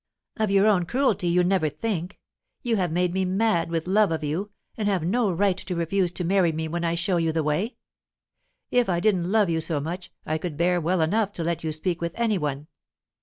[0.37, 2.17] "Of your own cruelty you never think.
[2.63, 6.11] You have made me mad with love of you, and have no right to refuse
[6.13, 7.75] to marry me when I show you the way.
[8.71, 11.71] If I didn't love you so much, I could bear well enough to let you
[11.71, 12.65] speak with any one.